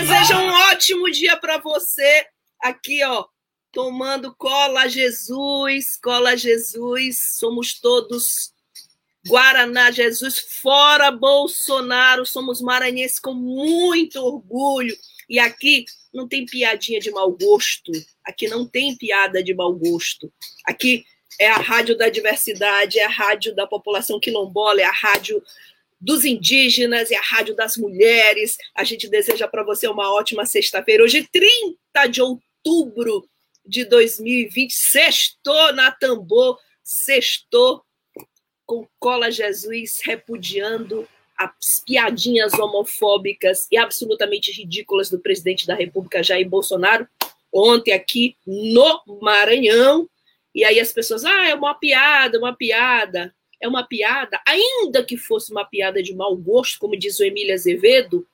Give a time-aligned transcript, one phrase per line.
[0.00, 2.24] Deseja um ótimo dia para você
[2.58, 3.26] aqui, ó,
[3.70, 7.34] tomando cola Jesus, cola Jesus.
[7.38, 8.54] Somos todos
[9.28, 12.24] Guaraná Jesus, fora Bolsonaro.
[12.24, 14.96] Somos maranhenses com muito orgulho.
[15.28, 17.92] E aqui não tem piadinha de mau gosto.
[18.24, 20.32] Aqui não tem piada de mau gosto.
[20.64, 21.04] Aqui
[21.38, 25.42] é a rádio da diversidade, é a rádio da população quilombola, é a rádio
[26.00, 28.56] dos indígenas e a Rádio das Mulheres.
[28.74, 31.04] A gente deseja para você uma ótima sexta-feira.
[31.04, 33.28] Hoje, 30 de outubro
[33.66, 37.82] de 2020, sextou na Tambor, sextou
[38.64, 41.06] com Cola Jesus repudiando
[41.36, 47.08] as piadinhas homofóbicas e absolutamente ridículas do presidente da República, Jair Bolsonaro,
[47.52, 50.08] ontem aqui no Maranhão.
[50.54, 55.16] E aí as pessoas, ah, é uma piada, uma piada é uma piada, ainda que
[55.16, 58.26] fosse uma piada de mau gosto, como diz o Emílio Azevedo,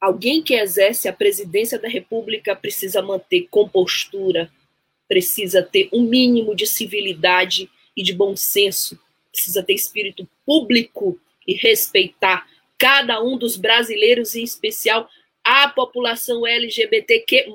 [0.00, 4.50] alguém que exerce a presidência da República precisa manter compostura,
[5.08, 8.98] precisa ter um mínimo de civilidade e de bom senso,
[9.30, 12.46] precisa ter espírito público e respeitar
[12.78, 15.08] cada um dos brasileiros, em especial
[15.44, 17.46] a população LGBTQ,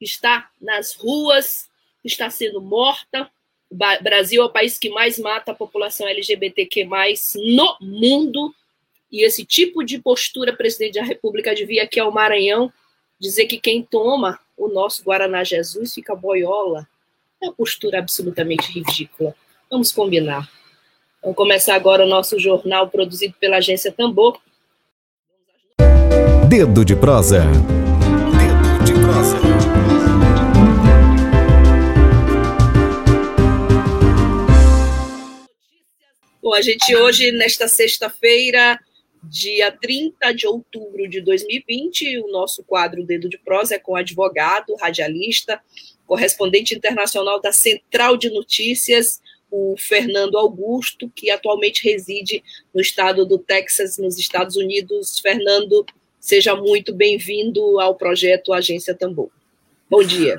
[0.00, 1.68] está nas ruas,
[2.04, 3.30] está sendo morta,
[3.70, 6.88] Brasil é o país que mais mata a população LGBTQ+,
[7.36, 8.52] no mundo,
[9.10, 12.72] e esse tipo de postura, presidente da República, devia aqui ao Maranhão,
[13.18, 16.86] dizer que quem toma o nosso Guaraná Jesus fica boiola.
[17.40, 19.34] É uma postura absolutamente ridícula.
[19.70, 20.50] Vamos combinar.
[21.22, 24.40] Vamos começar agora o nosso jornal produzido pela agência Tambor.
[26.48, 27.44] Dedo de prosa.
[36.50, 38.76] Bom, a gente hoje, nesta sexta-feira,
[39.22, 44.74] dia 30 de outubro de 2020, o nosso quadro Dedo de Prosa é com advogado,
[44.74, 45.60] radialista,
[46.08, 52.42] correspondente internacional da Central de Notícias, o Fernando Augusto, que atualmente reside
[52.74, 55.20] no estado do Texas, nos Estados Unidos.
[55.20, 55.86] Fernando,
[56.18, 59.30] seja muito bem-vindo ao projeto Agência Tambor.
[59.88, 60.36] Bom dia.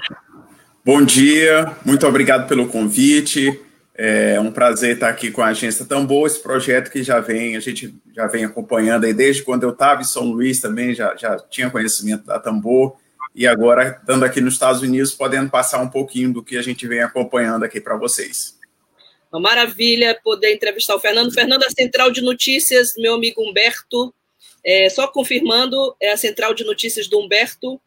[0.83, 3.57] Bom dia, muito obrigado pelo convite.
[3.93, 7.59] É um prazer estar aqui com a agência Tambor, esse projeto que já vem, a
[7.59, 11.37] gente já vem acompanhando aí desde quando eu estava em São Luís também, já, já
[11.37, 12.95] tinha conhecimento da Tambor,
[13.33, 16.87] e agora, estando aqui nos Estados Unidos, podendo passar um pouquinho do que a gente
[16.87, 18.59] vem acompanhando aqui para vocês.
[19.31, 21.33] Uma maravilha poder entrevistar o Fernando.
[21.33, 24.13] Fernando, a Central de Notícias, meu amigo Humberto,
[24.63, 27.79] é, só confirmando, é a Central de Notícias do Humberto,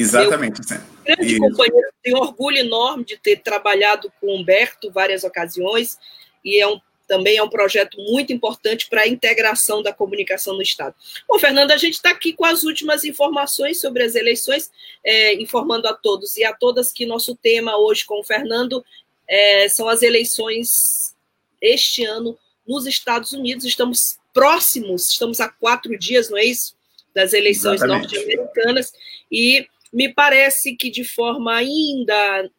[0.00, 0.60] Exatamente.
[0.68, 1.40] Meu grande Isso.
[1.40, 5.98] companheiro, tenho orgulho enorme de ter trabalhado com o Humberto várias ocasiões,
[6.44, 10.62] e é um, também é um projeto muito importante para a integração da comunicação no
[10.62, 10.94] Estado.
[11.28, 14.70] Bom, Fernando, a gente está aqui com as últimas informações sobre as eleições,
[15.04, 18.84] é, informando a todos e a todas que nosso tema hoje com o Fernando
[19.28, 21.14] é, são as eleições
[21.60, 23.64] este ano nos Estados Unidos.
[23.64, 26.74] Estamos próximos, estamos a quatro dias, não é isso?
[27.14, 28.92] Das eleições norte-americanas.
[29.30, 32.50] E me parece que, de forma ainda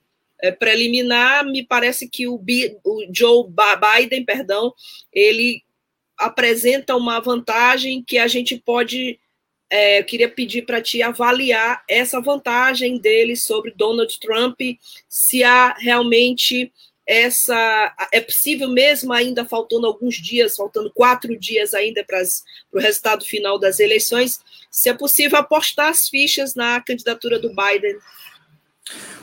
[0.41, 2.35] é, preliminar, me parece que o,
[2.83, 4.73] o Joe Biden, perdão,
[5.13, 5.63] ele
[6.17, 9.19] apresenta uma vantagem que a gente pode.
[9.69, 14.59] É, eu queria pedir para ti avaliar essa vantagem dele sobre Donald Trump,
[15.07, 16.71] se há realmente
[17.07, 17.93] essa.
[18.11, 22.21] É possível mesmo, ainda faltando alguns dias, faltando quatro dias ainda para
[22.71, 24.39] o resultado final das eleições,
[24.69, 27.97] se é possível apostar as fichas na candidatura do Biden.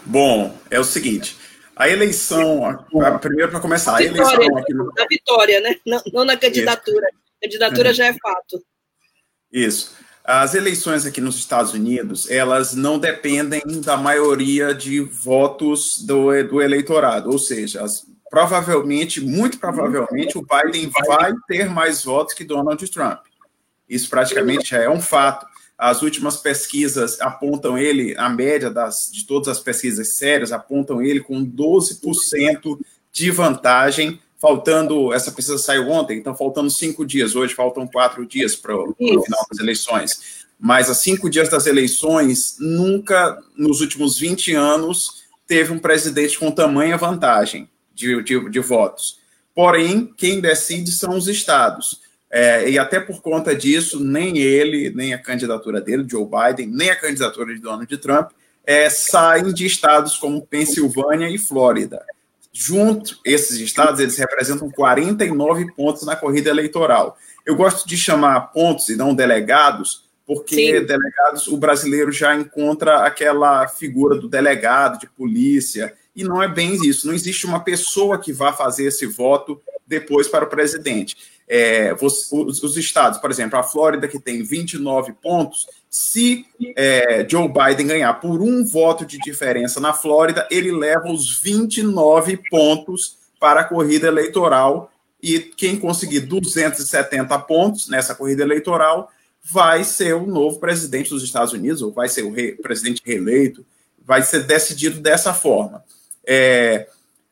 [0.05, 1.37] Bom, é o seguinte.
[1.75, 4.93] A eleição, a, a, primeiro para começar, a vitória, eleição aqui no...
[4.97, 5.77] Na vitória, né?
[5.87, 7.07] Não, não na candidatura.
[7.07, 7.19] Isso.
[7.41, 7.95] Candidatura uhum.
[7.95, 8.65] já é fato.
[9.53, 9.97] Isso.
[10.29, 16.61] As eleições aqui nos Estados Unidos, elas não dependem da maioria de votos do, do
[16.61, 22.87] eleitorado, ou seja, as, provavelmente, muito provavelmente, o Biden vai ter mais votos que Donald
[22.91, 23.21] Trump.
[23.89, 25.47] Isso praticamente é um fato.
[25.79, 31.21] As últimas pesquisas apontam ele, a média das, de todas as pesquisas sérias, apontam ele
[31.21, 32.79] com 12%
[33.11, 35.13] de vantagem, faltando.
[35.13, 37.37] Essa pesquisa saiu ontem, então faltando cinco dias.
[37.37, 40.47] Hoje faltam quatro dias para o final das eleições.
[40.59, 46.51] Mas a cinco dias das eleições, nunca nos últimos 20 anos teve um presidente com
[46.51, 49.19] tamanha vantagem de, de, de votos.
[49.55, 52.01] Porém, quem decide são os estados.
[52.31, 56.91] É, e até por conta disso, nem ele, nem a candidatura dele, Joe Biden, nem
[56.91, 58.31] a candidatura de Donald Trump,
[58.65, 62.05] é, saem de estados como Pensilvânia e Flórida.
[62.61, 67.17] Junto, esses estados, eles representam 49 pontos na corrida eleitoral.
[67.47, 70.85] Eu gosto de chamar pontos e não delegados, porque Sim.
[70.85, 76.75] delegados, o brasileiro já encontra aquela figura do delegado de polícia, e não é bem
[76.85, 77.07] isso.
[77.07, 81.17] Não existe uma pessoa que vá fazer esse voto depois para o presidente
[81.49, 86.47] é, os, os, estados, por exemplo, a Flórida, que tem 29 pontos, se
[86.77, 92.39] é, Joe Biden ganhar por um voto de diferença na Flórida, ele leva os 29
[92.51, 94.93] pontos para a corrida eleitoral.
[95.23, 99.11] E quem conseguir 270 pontos nessa corrida eleitoral
[99.43, 103.65] vai ser o novo presidente dos Estados Unidos, ou vai ser o rei, presidente reeleito,
[104.05, 105.83] vai ser decidido dessa forma.
[106.27, 106.87] É,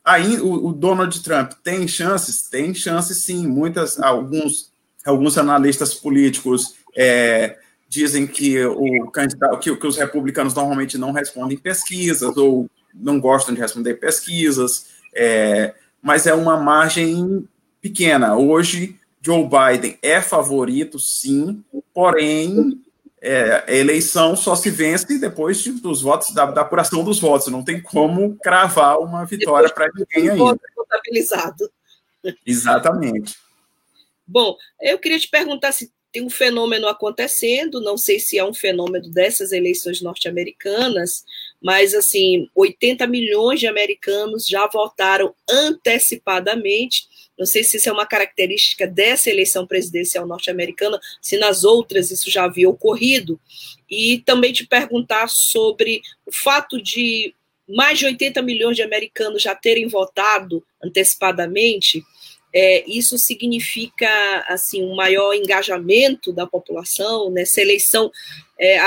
[0.07, 2.43] Aí o, o, Donald Trump tem chances?
[2.43, 3.45] Tem chances sim.
[3.45, 4.71] Muitas, alguns,
[5.05, 7.57] alguns analistas políticos é,
[7.87, 13.53] dizem que o candidato, que, que, os republicanos normalmente não respondem pesquisas ou não gostam
[13.53, 17.47] de responder pesquisas, é, mas é uma margem
[17.81, 18.35] pequena.
[18.35, 21.63] Hoje, Joe Biden é favorito, sim,
[21.93, 22.81] porém
[23.21, 27.47] é, a eleição só se vence depois de, dos votos, da, da, apuração dos votos.
[27.47, 30.59] Não tem como cravar uma vitória para ninguém ainda.
[30.75, 31.69] Contabilizado.
[32.45, 33.35] Exatamente.
[34.25, 38.53] Bom, eu queria te perguntar se tem um fenômeno acontecendo, não sei se é um
[38.53, 41.23] fenômeno dessas eleições norte-americanas,
[41.61, 48.07] mas assim, 80 milhões de americanos já votaram antecipadamente não sei se isso é uma
[48.07, 53.39] característica dessa eleição presidencial norte-americana, se nas outras isso já havia ocorrido.
[53.87, 57.35] E também te perguntar sobre o fato de
[57.69, 62.03] mais de 80 milhões de americanos já terem votado antecipadamente.
[62.59, 64.09] É, isso significa
[64.47, 68.11] assim um maior engajamento da população nessa eleição,
[68.59, 68.79] é,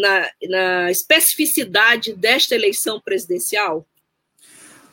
[0.00, 3.86] na, na especificidade desta eleição presidencial?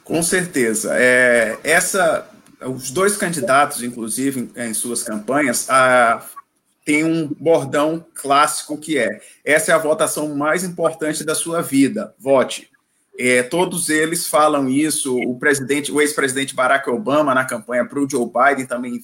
[0.03, 0.94] Com certeza.
[1.00, 2.29] É, essa
[2.65, 6.27] os dois candidatos, inclusive, em, em suas campanhas, a,
[6.83, 12.13] tem um bordão clássico que é: essa é a votação mais importante da sua vida,
[12.19, 12.69] vote.
[13.17, 15.17] É, todos eles falam isso.
[15.17, 19.03] O presidente, o ex-presidente Barack Obama, na campanha para o Joe Biden, também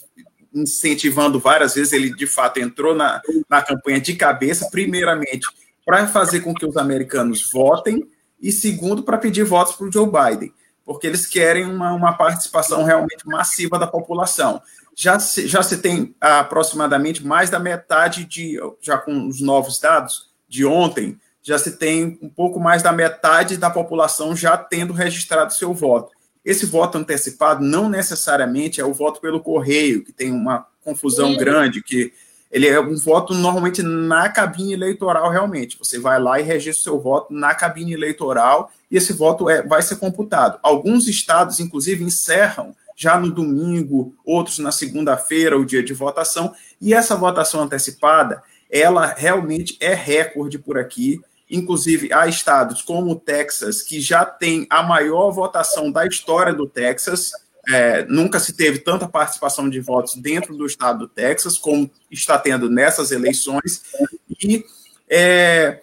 [0.54, 5.48] incentivando várias vezes, ele de fato entrou na, na campanha de cabeça, primeiramente,
[5.84, 8.08] para fazer com que os americanos votem,
[8.40, 10.54] e segundo, para pedir votos para o Joe Biden
[10.86, 14.62] porque eles querem uma, uma participação realmente massiva da população.
[14.96, 20.30] Já se, já se tem aproximadamente mais da metade de, já com os novos dados
[20.48, 25.54] de ontem, já se tem um pouco mais da metade da população já tendo registrado
[25.54, 26.12] seu voto.
[26.44, 31.38] Esse voto antecipado não necessariamente é o voto pelo correio, que tem uma confusão Sim.
[31.38, 32.12] grande, que
[32.52, 35.78] ele é um voto normalmente na cabine eleitoral, realmente.
[35.80, 39.62] Você vai lá e registra o seu voto na cabine eleitoral e esse voto é,
[39.64, 40.60] vai ser computado.
[40.62, 46.94] Alguns estados, inclusive, encerram já no domingo, outros na segunda-feira, o dia de votação, e
[46.94, 51.20] essa votação antecipada, ela realmente é recorde por aqui.
[51.54, 56.68] Inclusive, há estados como o Texas, que já tem a maior votação da história do
[56.68, 57.32] Texas,
[57.70, 62.40] é, nunca se teve tanta participação de votos dentro do estado do Texas como está
[62.40, 63.84] tendo nessas eleições
[64.44, 64.66] e
[65.08, 65.82] é,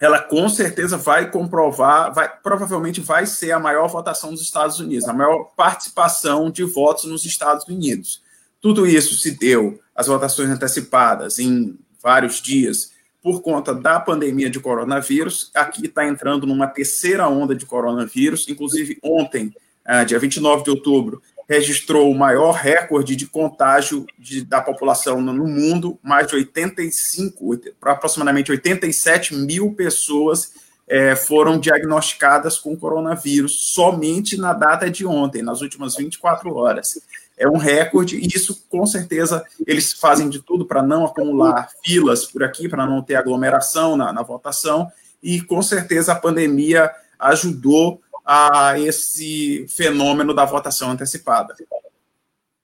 [0.00, 5.06] ela com certeza vai comprovar, vai, provavelmente vai ser a maior votação dos Estados Unidos,
[5.06, 8.22] a maior participação de votos nos Estados Unidos.
[8.58, 12.93] Tudo isso se deu, as votações antecipadas, em vários dias,
[13.24, 15.50] por conta da pandemia de coronavírus.
[15.54, 19.50] Aqui está entrando numa terceira onda de coronavírus, inclusive ontem
[19.82, 25.46] ah, dia 29 de outubro, registrou o maior recorde de contágio de, da população no
[25.46, 30.52] mundo, mais de 85, aproximadamente 87 mil pessoas
[30.86, 37.00] é, foram diagnosticadas com coronavírus somente na data de ontem, nas últimas 24 horas.
[37.36, 42.24] É um recorde, e isso com certeza eles fazem de tudo para não acumular filas
[42.24, 44.90] por aqui, para não ter aglomeração na, na votação,
[45.22, 51.54] e com certeza a pandemia ajudou a esse fenômeno da votação antecipada.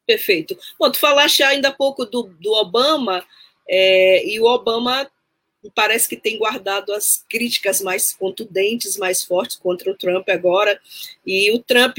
[0.07, 0.57] Perfeito.
[0.79, 3.25] Bom, tu falaste ainda há pouco do, do Obama,
[3.69, 5.09] é, e o Obama
[5.75, 10.81] parece que tem guardado as críticas mais contundentes, mais fortes contra o Trump agora.
[11.27, 11.97] E o Trump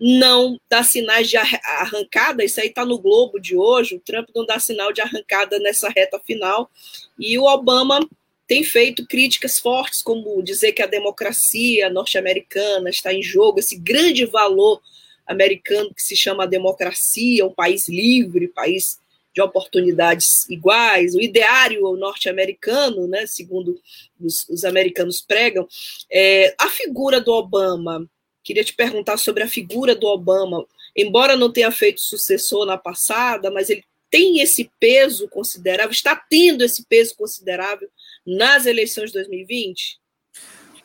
[0.00, 3.96] não dá sinais de arrancada, isso aí está no Globo de hoje.
[3.96, 6.70] O Trump não dá sinal de arrancada nessa reta final.
[7.18, 8.00] E o Obama
[8.46, 14.24] tem feito críticas fortes, como dizer que a democracia norte-americana está em jogo, esse grande
[14.24, 14.80] valor
[15.24, 18.98] americano que se chama democracia, um país livre, país
[19.34, 23.80] de oportunidades iguais, o ideário norte-americano, né, segundo
[24.20, 25.66] os, os, americanos pregam,
[26.10, 28.08] é, a figura do Obama,
[28.42, 33.50] queria te perguntar sobre a figura do Obama, embora não tenha feito sucessor na passada,
[33.50, 37.88] mas ele tem esse peso considerável, está tendo esse peso considerável
[38.26, 40.00] nas eleições de 2020?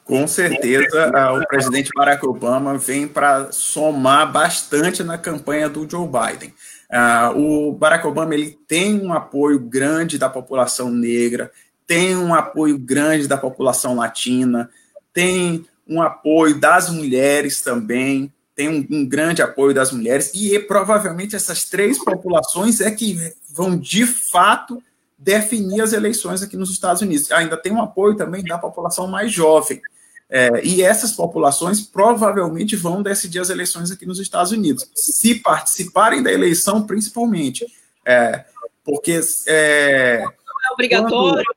[0.03, 6.53] Com certeza, o presidente Barack Obama vem para somar bastante na campanha do Joe Biden.
[6.91, 11.51] Uh, o Barack Obama ele tem um apoio grande da população negra,
[11.87, 14.69] tem um apoio grande da população latina,
[15.13, 21.35] tem um apoio das mulheres também, tem um, um grande apoio das mulheres, e provavelmente
[21.35, 24.81] essas três populações é que vão de fato
[25.17, 27.31] definir as eleições aqui nos Estados Unidos.
[27.31, 29.81] Ainda tem um apoio também da população mais jovem.
[30.29, 36.23] É, e essas populações provavelmente vão decidir as eleições aqui nos Estados Unidos, se participarem
[36.23, 37.65] da eleição, principalmente.
[38.05, 38.45] É,
[38.83, 39.19] porque.
[39.45, 41.45] É, não é obrigatório.
[41.45, 41.55] Quando,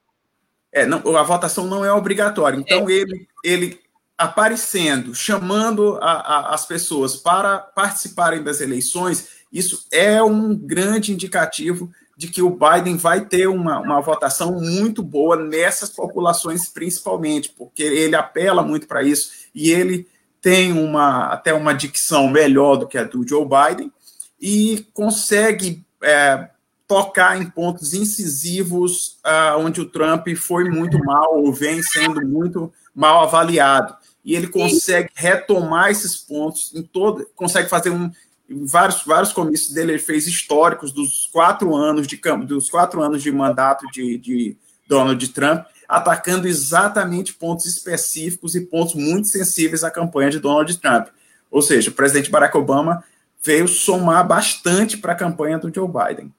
[0.72, 2.58] é, não, a votação não é obrigatória.
[2.58, 2.92] Então, é.
[2.92, 3.80] ele, ele
[4.16, 11.90] aparecendo, chamando a, a, as pessoas para participarem das eleições, isso é um grande indicativo
[12.18, 17.80] de que o Biden vai ter uma, uma votação muito boa nessas populações, principalmente, porque
[17.80, 20.04] ele apela muito para isso e ele
[20.42, 23.92] tem uma até uma dicção melhor do que a do Joe Biden
[24.40, 26.48] e consegue é,
[26.88, 32.72] tocar em pontos incisivos uh, onde o Trump foi muito mal ou vem sendo muito
[32.92, 33.94] mal avaliado.
[34.24, 38.10] E ele consegue retomar esses pontos em todo, consegue fazer um
[38.48, 43.30] vários, vários comícios dele, ele fez históricos dos quatro anos de dos quatro anos de
[43.30, 50.30] mandato de, de Donald Trump, atacando exatamente pontos específicos e pontos muito sensíveis à campanha
[50.30, 51.08] de Donald Trump.
[51.50, 53.04] Ou seja, o presidente Barack Obama
[53.42, 56.32] veio somar bastante para a campanha do Joe Biden.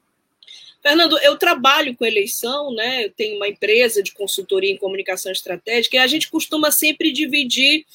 [0.82, 3.06] Fernando, eu trabalho com eleição, né?
[3.06, 7.86] Eu tenho uma empresa de consultoria em comunicação estratégica e a gente costuma sempre dividir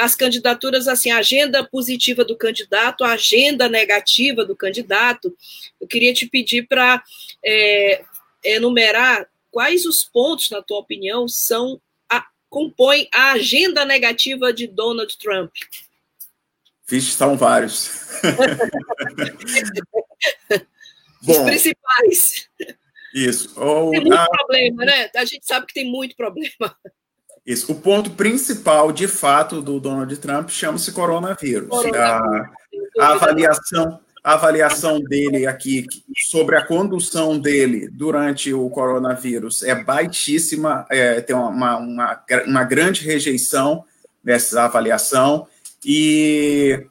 [0.00, 5.34] as candidaturas, assim, a agenda positiva do candidato, a agenda negativa do candidato.
[5.80, 7.02] Eu queria te pedir para
[7.44, 8.02] é,
[8.44, 15.16] enumerar quais os pontos, na tua opinião, são a, compõem a agenda negativa de Donald
[15.18, 15.52] Trump.
[16.86, 17.90] Vixe, são vários.
[21.22, 22.48] Os Bom, principais.
[23.14, 23.54] Isso.
[23.90, 24.28] tem muito a...
[24.28, 25.10] problema, né?
[25.14, 26.76] A gente sabe que tem muito problema.
[27.46, 27.72] Isso.
[27.72, 31.70] O ponto principal, de fato, do Donald Trump chama-se coronavírus.
[31.94, 32.50] A,
[32.98, 35.86] a, avaliação, a avaliação dele aqui
[36.28, 43.04] sobre a condução dele durante o coronavírus é baixíssima, é, tem uma, uma, uma grande
[43.04, 43.84] rejeição
[44.22, 45.46] dessa avaliação
[45.84, 46.86] e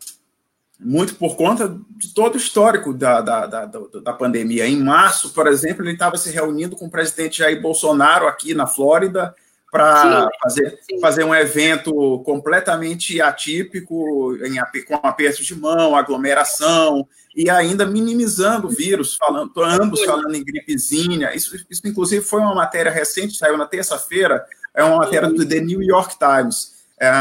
[0.79, 4.65] muito por conta de todo o histórico da, da, da, da pandemia.
[4.65, 8.65] Em março, por exemplo, ele estava se reunindo com o presidente Jair Bolsonaro aqui na
[8.65, 9.36] Flórida,
[9.72, 17.86] para fazer, fazer um evento completamente atípico, em, com aperto de mão, aglomeração, e ainda
[17.86, 21.34] minimizando o vírus, falando, ambos falando em gripezinha.
[21.36, 25.60] Isso, isso, inclusive, foi uma matéria recente, saiu na terça-feira, é uma matéria do The
[25.62, 27.12] New York Times, é,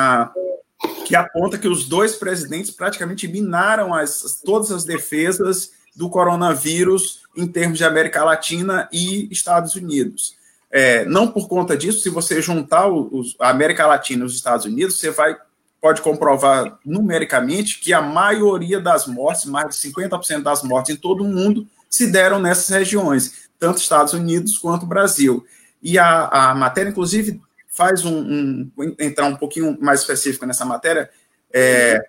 [1.05, 7.47] que aponta que os dois presidentes praticamente minaram as, todas as defesas do coronavírus em
[7.47, 10.38] termos de América Latina e Estados Unidos.
[10.71, 14.67] É, não por conta disso, se você juntar os, a América Latina e os Estados
[14.67, 15.37] Unidos, você vai
[15.81, 21.23] pode comprovar numericamente que a maioria das mortes, mais de 50% das mortes em todo
[21.23, 25.47] o mundo, se deram nessas regiões, tanto Estados Unidos quanto Brasil.
[25.83, 31.09] E a, a matéria, inclusive, faz um, um, entrar um pouquinho mais específico nessa matéria,
[31.53, 32.03] é,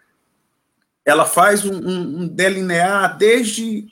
[1.05, 3.87] ela faz um, um, delinear desde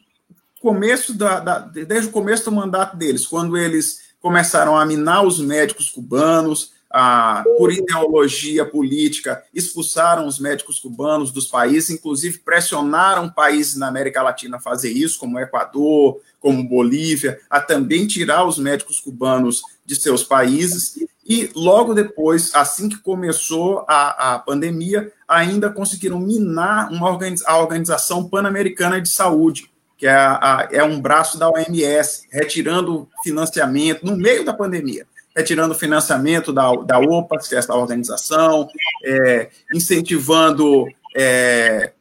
[0.60, 5.40] começo da, da, desde o começo do mandato deles, quando eles começaram a minar os
[5.40, 13.78] médicos cubanos, a, por ideologia política, expulsaram os médicos cubanos dos países, inclusive pressionaram países
[13.78, 19.00] na América Latina a fazer isso, como Equador, como Bolívia, a também tirar os médicos
[19.00, 21.00] cubanos de seus países.
[21.26, 27.58] E logo depois, assim que começou a, a pandemia, ainda conseguiram minar uma organiz, a
[27.58, 34.16] Organização Pan-Americana de Saúde, que é, a, é um braço da OMS, retirando financiamento no
[34.16, 38.68] meio da pandemia, retirando financiamento da, da OPAS, que é essa organização,
[39.04, 40.86] é, incentivando
[41.16, 41.94] é,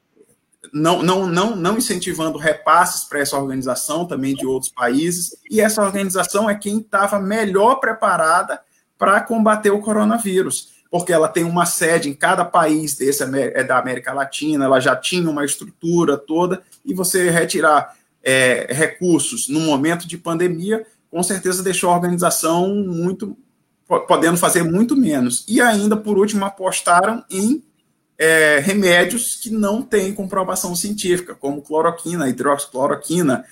[0.73, 5.83] não, não, não, não incentivando repasses para essa organização também de outros países, e essa
[5.83, 8.61] organização é quem estava melhor preparada
[8.99, 13.79] para combater o coronavírus, porque ela tem uma sede em cada país desse é da
[13.79, 20.07] América Latina, ela já tinha uma estrutura toda, e você retirar é, recursos no momento
[20.09, 23.37] de pandemia, com certeza deixou a organização muito
[24.09, 25.45] podendo fazer muito menos.
[25.47, 27.63] E ainda, por último, apostaram em
[28.19, 33.45] é, remédios que não têm comprovação científica, como cloroquina, hidroxicloroquina.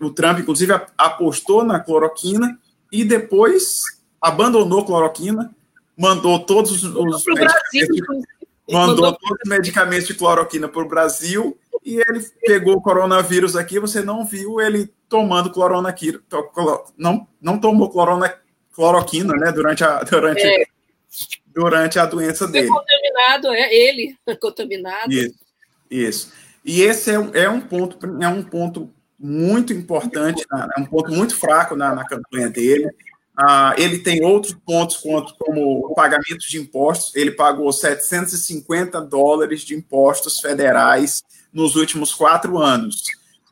[0.00, 2.58] O Trump, inclusive, apostou na cloroquina
[2.92, 3.82] e depois
[4.20, 5.52] abandonou cloroquina,
[5.96, 8.26] mandou todos os, os medicamentos,
[8.70, 13.78] mandou todos os medicamentos de cloroquina para o Brasil e ele pegou o coronavírus aqui.
[13.78, 16.20] Você não viu ele tomando cloronaquina,
[16.96, 18.34] não, não tomou clorona,
[18.72, 20.64] cloroquina, né, durante a durante é
[21.54, 22.68] durante a doença dele.
[22.68, 25.12] contaminado, é ele contaminado.
[25.12, 25.34] Isso,
[25.90, 26.32] isso.
[26.64, 30.44] E esse é, é, um ponto, é um ponto muito importante,
[30.76, 32.88] é um ponto muito fraco na, na campanha dele.
[33.36, 37.14] Ah, ele tem outros pontos quanto, como o pagamento de impostos.
[37.14, 43.04] Ele pagou 750 dólares de impostos federais nos últimos quatro anos.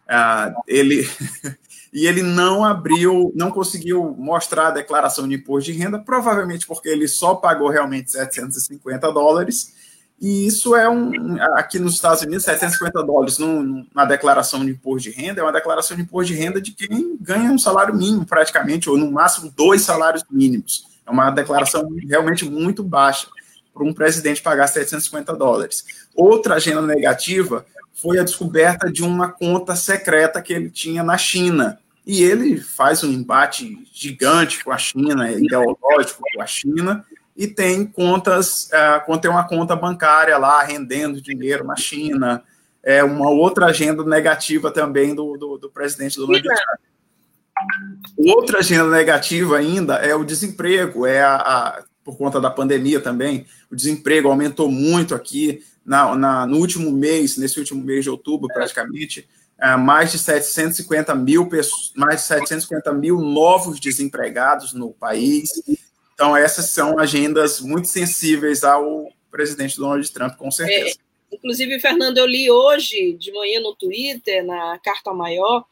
[0.09, 1.09] Ah, ele
[1.93, 6.89] e ele não abriu, não conseguiu mostrar a declaração de imposto de renda, provavelmente porque
[6.89, 9.75] ele só pagou realmente 750 dólares,
[10.21, 13.39] e isso é um, aqui nos Estados Unidos, 750 dólares
[13.95, 17.17] na declaração de imposto de renda, é uma declaração de imposto de renda de quem
[17.19, 20.85] ganha um salário mínimo, praticamente, ou no máximo dois salários mínimos.
[21.07, 23.29] É uma declaração realmente muito baixa
[23.73, 25.87] para um presidente pagar 750 dólares.
[26.15, 31.79] Outra agenda negativa foi a descoberta de uma conta secreta que ele tinha na China.
[32.07, 37.07] E ele faz um embate gigante com a China, é ideológico com a China,
[37.41, 38.69] e tem contas,
[39.09, 42.45] uh, tem uma conta bancária lá rendendo dinheiro na China.
[42.83, 46.61] É uma outra agenda negativa também do, do, do presidente Donald Trump.
[48.19, 53.47] Outra agenda negativa ainda é o desemprego, é a, a, por conta da pandemia também.
[53.71, 58.49] O desemprego aumentou muito aqui na, na, no último mês, nesse último mês de outubro,
[58.49, 59.27] praticamente,
[59.59, 65.51] é, mais de 750 mil pessoas, mais de 750 mil novos desempregados no país.
[66.21, 70.99] Então, essas são agendas muito sensíveis ao presidente Donald Trump, com certeza.
[71.33, 75.65] É, inclusive, Fernando, eu li hoje de manhã no Twitter, na Carta Maior,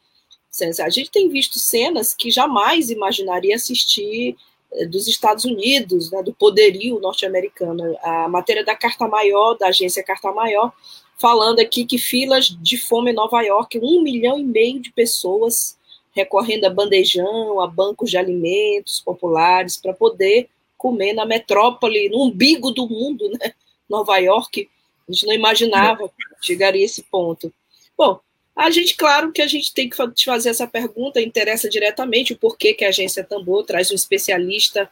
[0.83, 4.35] a gente tem visto cenas que jamais imaginaria assistir
[4.73, 7.95] eh, dos Estados Unidos, né, do poderio norte-americano.
[8.01, 10.73] A matéria da Carta Maior, da agência Carta Maior,
[11.19, 15.77] falando aqui que filas de fome em Nova York, um milhão e meio de pessoas
[16.19, 22.71] recorrendo a bandejão, a bancos de alimentos populares para poder comer na metrópole, no umbigo
[22.71, 23.53] do mundo, né?
[23.89, 24.69] Nova York.
[25.07, 27.51] A gente não imaginava que chegaria a esse ponto.
[27.97, 28.19] Bom,
[28.55, 32.37] a gente, claro que a gente tem que te fazer essa pergunta, interessa diretamente o
[32.37, 34.89] porquê que a agência Tambor traz um especialista,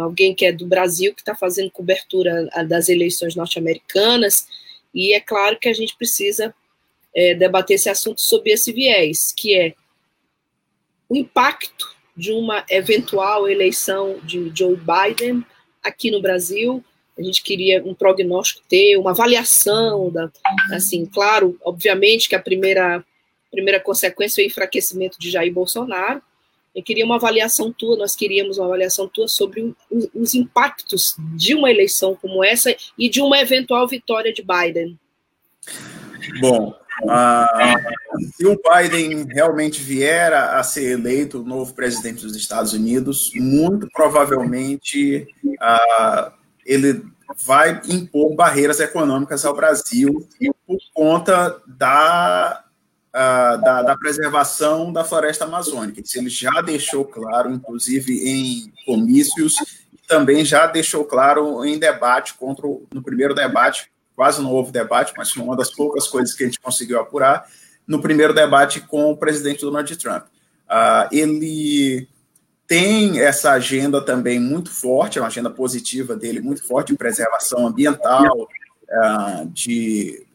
[0.00, 4.46] alguém que é do Brasil, que está fazendo cobertura das eleições norte-americanas,
[4.94, 6.54] e é claro que a gente precisa
[7.14, 9.74] é, debater esse assunto sob esse viés, que é
[11.12, 15.44] o impacto de uma eventual eleição de Joe Biden
[15.82, 16.82] aqui no Brasil,
[17.18, 20.32] a gente queria um prognóstico ter, uma avaliação da,
[20.72, 23.04] assim, claro, obviamente que a primeira
[23.50, 26.22] primeira consequência é o enfraquecimento de Jair Bolsonaro.
[26.74, 31.54] Eu queria uma avaliação tua, nós queríamos uma avaliação tua sobre os, os impactos de
[31.54, 34.98] uma eleição como essa e de uma eventual vitória de Biden.
[36.40, 42.72] Bom, uh, se o Biden realmente vier a ser eleito o novo presidente dos Estados
[42.72, 46.32] Unidos, muito provavelmente uh,
[46.64, 47.04] ele
[47.44, 50.26] vai impor barreiras econômicas ao Brasil
[50.66, 52.64] por conta da,
[53.08, 56.00] uh, da, da, preservação da floresta amazônica.
[56.00, 59.56] Isso ele já deixou claro, inclusive em comícios,
[59.92, 64.70] e também já deixou claro em debate contra o, no primeiro debate, quase não houve
[64.70, 67.46] debate, mas foi uma das poucas coisas que a gente conseguiu apurar,
[67.86, 70.24] no primeiro debate com o presidente Donald Trump.
[70.68, 72.08] Uh, ele
[72.66, 77.66] tem essa agenda também muito forte, é uma agenda positiva dele, muito forte de preservação
[77.66, 78.48] ambiental,
[78.88, 80.26] é, de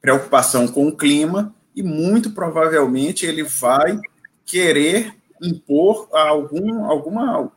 [0.00, 3.96] preocupação com o clima, e muito provavelmente ele vai
[4.44, 7.52] querer impor algum, alguma,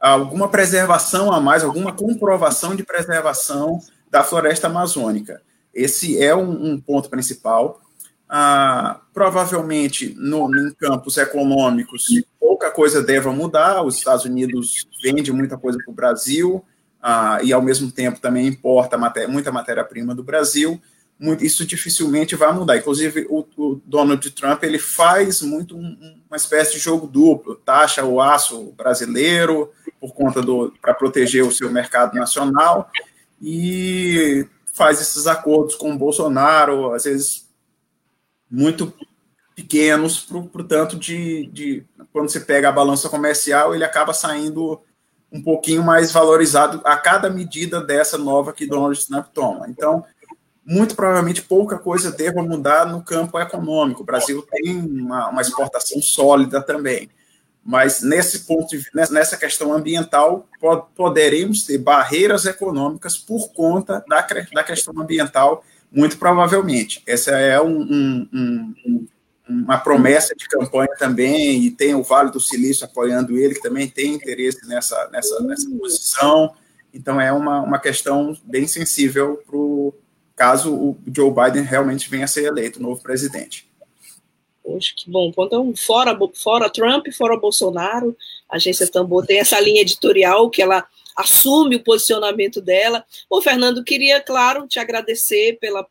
[0.00, 3.78] alguma preservação a mais, alguma comprovação de preservação
[4.10, 5.42] da floresta amazônica.
[5.74, 7.80] Esse é um, um ponto principal.
[8.28, 12.06] ah, provavelmente no, em campos econômicos
[12.38, 13.82] pouca coisa deva mudar.
[13.82, 16.64] Os Estados Unidos vende muita coisa para o Brasil
[17.00, 20.80] ah, e ao mesmo tempo também importa muita matéria-prima do Brasil.
[21.18, 22.76] Muito, isso dificilmente vai mudar.
[22.76, 28.04] Inclusive o, o Donald Trump ele faz muito um, uma espécie de jogo duplo, taxa
[28.04, 32.90] o aço brasileiro por conta do para proteger o seu mercado nacional
[33.40, 37.48] e faz esses acordos com o Bolsonaro, às vezes
[38.50, 38.92] muito
[39.54, 44.80] pequenos, portanto, de, de quando você pega a balança comercial, ele acaba saindo
[45.32, 49.66] um pouquinho mais valorizado a cada medida dessa nova que Donald Trump toma.
[49.68, 50.04] Então,
[50.64, 54.02] muito provavelmente pouca coisa deva mudar no campo econômico.
[54.02, 57.10] O Brasil tem uma, uma exportação sólida também.
[57.68, 60.48] Mas nesse ponto, nessa questão ambiental,
[60.96, 67.02] poderemos ter barreiras econômicas por conta da, da questão ambiental muito provavelmente.
[67.06, 69.06] Essa é um, um, um,
[69.46, 73.86] uma promessa de campanha também, e tem o Vale do Silício apoiando ele, que também
[73.86, 76.54] tem interesse nessa, nessa, nessa posição.
[76.94, 79.94] Então, é uma, uma questão bem sensível para o
[80.34, 83.67] caso o Joe Biden realmente venha a ser eleito novo presidente.
[84.78, 85.32] Que bom.
[85.36, 88.16] Então, fora, fora Trump, fora Bolsonaro,
[88.48, 90.86] a agência Tambor tem essa linha editorial que ela
[91.16, 93.04] assume o posicionamento dela.
[93.28, 95.86] Bom, Fernando, queria, claro, te agradecer pela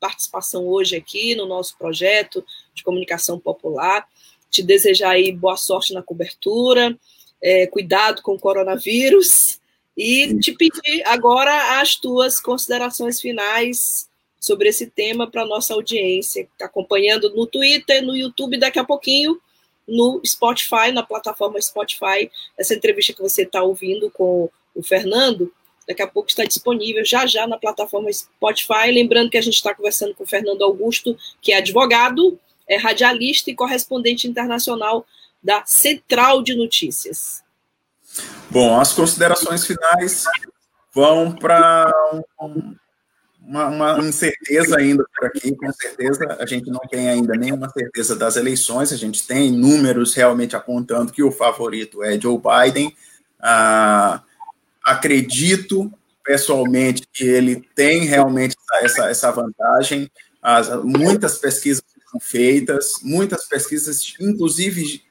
[0.00, 4.06] participação hoje aqui no nosso projeto de comunicação popular,
[4.50, 6.98] te desejar aí boa sorte na cobertura,
[7.42, 9.60] é, cuidado com o coronavírus
[9.96, 14.09] e te pedir agora as tuas considerações finais
[14.40, 18.84] sobre esse tema para nossa audiência, que está acompanhando no Twitter, no YouTube, daqui a
[18.84, 19.38] pouquinho
[19.86, 25.52] no Spotify, na plataforma Spotify, essa entrevista que você está ouvindo com o Fernando,
[25.86, 28.90] daqui a pouco está disponível já já na plataforma Spotify.
[28.92, 33.50] Lembrando que a gente está conversando com o Fernando Augusto, que é advogado, é radialista
[33.50, 35.04] e correspondente internacional
[35.42, 37.42] da Central de Notícias.
[38.48, 40.24] Bom, as considerações finais
[40.92, 41.92] vão para
[42.40, 42.76] um,
[43.50, 46.36] uma, uma, incerteza ainda por aqui, com certeza.
[46.38, 51.10] A gente não tem ainda nenhuma certeza das eleições, a gente tem números realmente apontando
[51.10, 52.94] que o favorito é Joe Biden.
[53.40, 54.22] Ah,
[54.84, 55.92] acredito
[56.24, 60.08] pessoalmente que ele tem realmente essa, essa vantagem.
[60.40, 65.02] As, muitas pesquisas são feitas, muitas pesquisas, inclusive,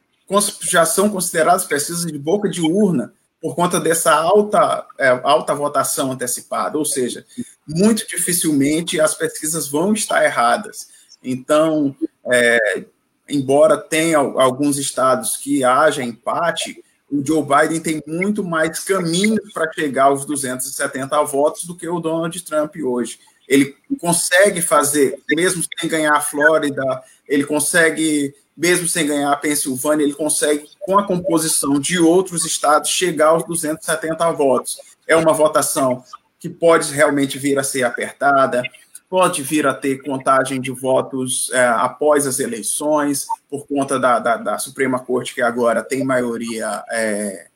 [0.61, 6.11] já são consideradas pesquisas de boca de urna por conta dessa alta, é, alta votação
[6.11, 7.25] antecipada, ou seja,
[7.67, 10.89] muito dificilmente as pesquisas vão estar erradas.
[11.23, 11.95] Então,
[12.31, 12.85] é,
[13.29, 19.71] embora tenha alguns estados que haja empate, o Joe Biden tem muito mais caminho para
[19.73, 23.19] chegar aos 270 votos do que o Donald Trump hoje.
[23.47, 26.83] Ele consegue fazer, mesmo sem ganhar a Flórida,
[27.27, 32.89] ele consegue, mesmo sem ganhar a Pensilvânia, ele consegue, com a composição de outros estados,
[32.89, 34.77] chegar aos 270 votos.
[35.07, 36.03] É uma votação
[36.37, 38.61] que pode realmente vir a ser apertada,
[39.09, 44.35] pode vir a ter contagem de votos é, após as eleições, por conta da, da,
[44.35, 47.47] da, Suprema Corte, que agora tem maioria é,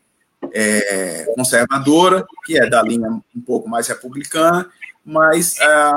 [0.54, 4.70] é, conservadora, que é da linha um pouco mais republicana,
[5.06, 5.92] mas é,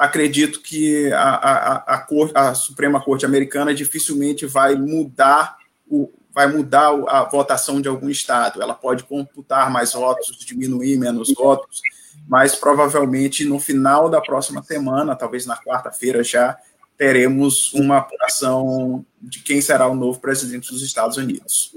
[0.00, 6.46] acredito que a, a, a, Corte, a, Suprema Corte Americana dificilmente vai mudar o, vai
[6.46, 8.62] mudar a votação de algum estado.
[8.62, 11.82] Ela pode computar mais votos, diminuir menos votos,
[12.26, 16.56] mas provavelmente no final da próxima semana, talvez na quarta-feira já,
[16.96, 21.76] teremos uma apuração de quem será o novo presidente dos Estados Unidos.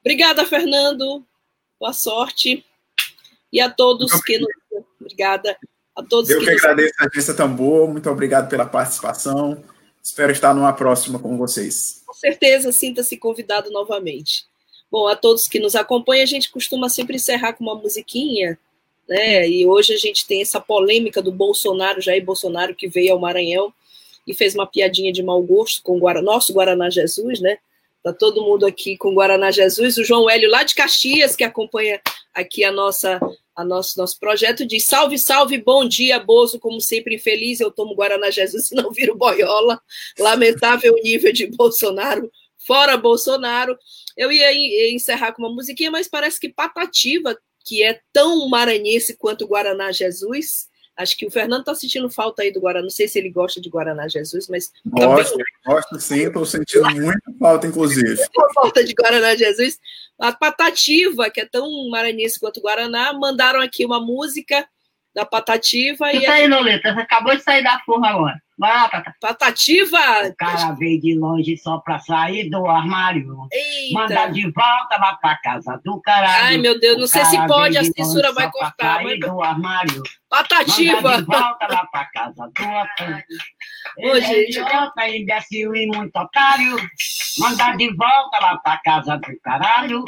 [0.00, 1.22] Obrigada, Fernando.
[1.78, 2.64] Boa sorte.
[3.52, 4.48] E a todos que nos...
[4.98, 5.54] Obrigada
[5.98, 6.64] a todos Eu que, que nos...
[6.64, 7.88] agradeço a agência Tambor.
[7.88, 9.62] Muito obrigado pela participação.
[10.02, 12.02] Espero estar numa próxima com vocês.
[12.06, 14.46] Com certeza, sinta-se convidado novamente.
[14.90, 18.58] Bom, a todos que nos acompanham, a gente costuma sempre encerrar com uma musiquinha
[19.08, 19.48] né?
[19.48, 23.72] E hoje a gente tem essa polêmica do Bolsonaro, Jair Bolsonaro, que veio ao Maranhão
[24.26, 27.56] e fez uma piadinha de mau gosto com o Guara, nosso Guaraná Jesus, né?
[28.02, 29.96] Tá todo mundo aqui com Guaraná Jesus.
[29.96, 32.00] O João Hélio, lá de Caxias, que acompanha
[32.34, 33.18] aqui a nossa,
[33.58, 36.60] a nosso, nosso projeto, diz: Salve, salve, bom dia, Bozo.
[36.60, 39.80] Como sempre, infeliz, eu tomo Guaraná Jesus e não viro boiola.
[40.16, 42.30] Lamentável nível de Bolsonaro.
[42.56, 43.76] Fora Bolsonaro.
[44.16, 49.46] Eu ia encerrar com uma musiquinha, mas parece que Patativa que é tão maranhense quanto
[49.46, 50.68] Guaraná Jesus.
[50.96, 52.84] Acho que o Fernando está sentindo falta aí do Guaraná.
[52.84, 54.70] Não sei se ele gosta de Guaraná Jesus, mas.
[54.86, 55.46] Gosto, também...
[55.66, 58.16] gosto sim, estou sentindo muita falta, inclusive.
[58.54, 59.78] falta de Guaraná Jesus.
[60.20, 64.66] A Patativa, que é tão maranhense quanto o Guaraná, mandaram aqui uma música
[65.14, 66.10] da Patativa.
[66.10, 68.42] Você e aí, Noleta, acabou de sair da forra agora.
[68.58, 69.14] Batata.
[69.20, 69.98] Patativa.
[70.28, 73.24] O cara veio de longe só pra sair do armário.
[73.92, 74.32] Manda Eita.
[74.32, 76.44] de volta lá pra casa do caralho.
[76.44, 78.94] Ai, meu Deus, não sei se pode, a censura vai pra cortar.
[78.96, 79.20] Sair Mas...
[79.20, 80.02] do armário.
[80.28, 81.00] Patativa.
[81.00, 84.04] Manda de volta lá pra casa do.
[84.04, 84.50] Ô, é gente.
[84.50, 86.76] idiota, imbecil e muito otário.
[87.38, 90.04] Manda de volta lá pra casa do caralho.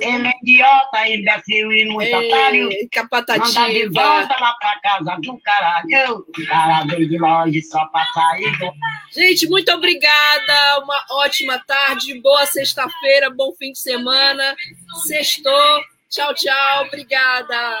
[0.00, 2.72] Ele é idiota, imbecil e muito otário.
[2.72, 4.02] Eita, Manda de patativa.
[4.02, 6.18] volta lá pra casa do caralho.
[6.18, 8.52] O cara veio de longe só pra sair
[9.12, 10.80] Gente, muito obrigada.
[10.82, 14.56] Uma ótima tarde, boa sexta-feira, bom fim de semana.
[15.06, 15.82] Sextou.
[16.10, 16.84] Tchau, tchau.
[16.86, 17.80] Obrigada.